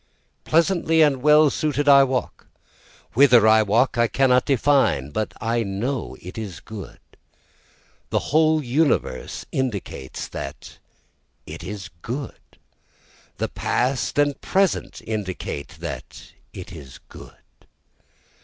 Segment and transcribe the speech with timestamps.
[0.45, 2.47] Pleasantly and well suited I walk,
[3.13, 6.97] Whither I walk I cannot define, but I know it is good,
[8.09, 10.79] The whole universe indicates that
[11.45, 12.39] it is good,
[13.37, 17.37] The past and the present indicate that it is good.